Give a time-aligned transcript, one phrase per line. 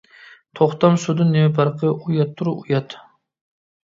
[0.59, 2.97] توختام سۇدىن نېمە پەرقى؟ ئۇياتتۇر ئۇيات!